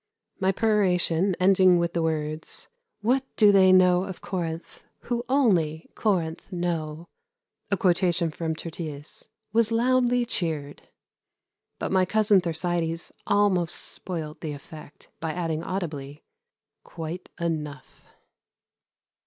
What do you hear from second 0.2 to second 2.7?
My peroration, ending with the words: